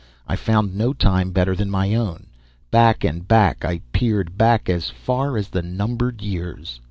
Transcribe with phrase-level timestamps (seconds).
[0.27, 2.25] I found no time better than my own.
[2.71, 6.79] Back and back I peered, back as far as the Numbered Years.